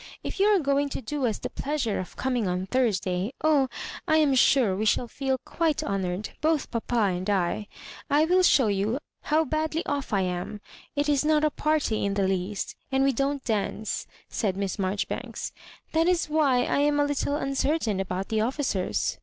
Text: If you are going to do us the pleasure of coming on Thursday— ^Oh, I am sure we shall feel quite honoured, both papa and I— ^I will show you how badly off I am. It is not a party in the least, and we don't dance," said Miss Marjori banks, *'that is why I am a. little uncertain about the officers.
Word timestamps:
If 0.23 0.39
you 0.39 0.47
are 0.47 0.57
going 0.57 0.89
to 0.89 1.01
do 1.03 1.27
us 1.27 1.37
the 1.37 1.51
pleasure 1.51 1.99
of 1.99 2.15
coming 2.15 2.47
on 2.47 2.65
Thursday— 2.65 3.33
^Oh, 3.43 3.69
I 4.07 4.17
am 4.17 4.33
sure 4.33 4.75
we 4.75 4.83
shall 4.83 5.07
feel 5.07 5.37
quite 5.45 5.83
honoured, 5.83 6.31
both 6.41 6.71
papa 6.71 6.97
and 7.01 7.29
I— 7.29 7.67
^I 8.09 8.27
will 8.27 8.41
show 8.41 8.65
you 8.65 8.97
how 9.21 9.45
badly 9.45 9.85
off 9.85 10.11
I 10.11 10.21
am. 10.21 10.59
It 10.95 11.07
is 11.07 11.23
not 11.23 11.43
a 11.45 11.51
party 11.51 12.03
in 12.03 12.15
the 12.15 12.27
least, 12.27 12.75
and 12.91 13.03
we 13.03 13.13
don't 13.13 13.43
dance," 13.45 14.07
said 14.27 14.57
Miss 14.57 14.77
Marjori 14.77 15.07
banks, 15.07 15.53
*'that 15.91 16.07
is 16.07 16.25
why 16.25 16.63
I 16.63 16.79
am 16.79 16.99
a. 16.99 17.05
little 17.05 17.35
uncertain 17.35 17.99
about 17.99 18.29
the 18.29 18.41
officers. 18.41 19.19